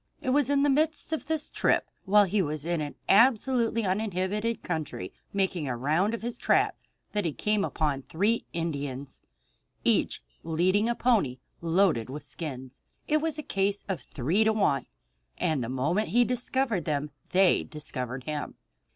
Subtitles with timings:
[0.19, 4.63] It was in the midst of this trip, while he was in an absolutely uninhabited
[4.63, 6.79] country, making a round of his traps,
[7.11, 9.21] that he came upon three Indians,
[9.83, 12.81] each leading a pony loaded with skins.
[13.07, 14.87] It was a case of three to one,
[15.37, 18.55] and the moment he discovered them they discovered him.